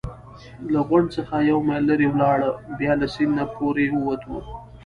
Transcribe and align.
له 0.71 0.79
غونډ 0.87 1.07
څخه 1.15 1.35
یو 1.49 1.59
میل 1.67 1.83
لرې 1.89 2.07
ولاړو، 2.11 2.51
بیا 2.79 2.93
له 3.01 3.07
سیند 3.13 3.33
نه 3.39 3.45
پورې 3.55 3.85
ووتو. 3.91 4.37